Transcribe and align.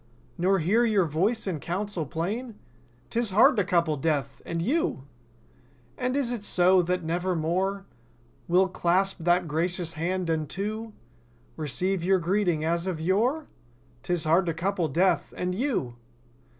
Nor 0.35 0.57
hear 0.57 0.83
your 0.83 1.05
voice 1.05 1.45
in 1.45 1.59
counsel 1.59 2.07
plain?— 2.07 2.57
'Tis 3.11 3.29
hard 3.29 3.55
to 3.57 3.63
couple 3.63 3.97
Death—and 3.97 4.59
you— 4.59 5.03
And, 5.95 6.15
is 6.17 6.31
it 6.31 6.43
so, 6.43 6.81
that 6.81 7.03
never 7.03 7.35
more 7.35 7.85
We'll 8.47 8.67
clasp 8.67 9.19
that 9.19 9.47
gracious 9.47 9.93
hand! 9.93 10.27
And, 10.27 10.49
too. 10.49 10.93
Receive 11.55 12.03
your 12.03 12.17
greeting 12.17 12.65
as 12.65 12.87
of 12.87 12.99
yore?— 12.99 13.45
'Tis 14.01 14.23
hard 14.23 14.47
to 14.47 14.55
couple 14.55 14.87
Death—and 14.87 15.53
you! 15.53 15.97